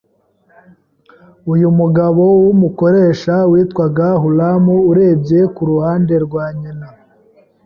[1.53, 6.87] Uyu mugabo w’umukoresha witwaga Huramu, urebye ku ruhande rwa nyina,